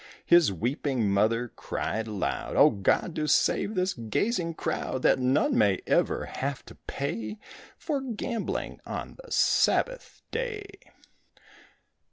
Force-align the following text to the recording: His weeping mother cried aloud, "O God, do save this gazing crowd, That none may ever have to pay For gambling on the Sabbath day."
His 0.25 0.51
weeping 0.51 1.11
mother 1.11 1.47
cried 1.49 2.07
aloud, 2.07 2.55
"O 2.55 2.71
God, 2.71 3.13
do 3.13 3.27
save 3.27 3.75
this 3.75 3.93
gazing 3.93 4.55
crowd, 4.55 5.03
That 5.03 5.19
none 5.19 5.55
may 5.55 5.79
ever 5.85 6.25
have 6.25 6.65
to 6.65 6.73
pay 6.87 7.37
For 7.77 8.01
gambling 8.01 8.79
on 8.83 9.17
the 9.23 9.31
Sabbath 9.31 10.23
day." 10.31 10.63